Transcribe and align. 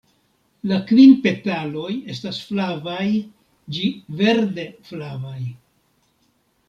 La 0.69 0.77
kvin 0.91 1.11
petaloj 1.25 1.91
estas 2.15 2.39
flavaj 2.47 3.05
ĝi 3.77 3.93
verde-flavaj. 4.23 5.39